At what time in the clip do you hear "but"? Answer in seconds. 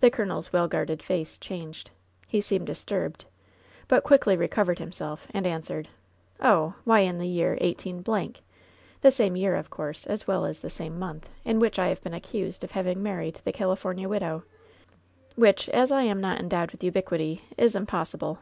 3.88-4.02